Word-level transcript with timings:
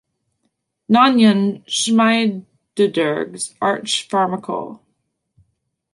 Naunyn-Schmiedederg's 0.89 3.53
Arch 3.61 4.09
Pharmacol. 4.09 4.79